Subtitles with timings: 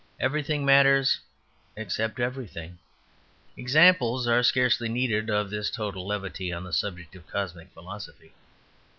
[0.19, 1.19] Everything matters
[1.75, 2.79] except everything.
[3.55, 8.33] Examples are scarcely needed of this total levity on the subject of cosmic philosophy.